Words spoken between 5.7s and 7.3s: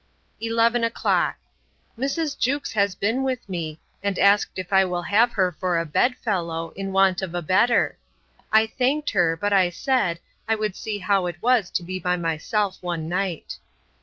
a bed fellow, in want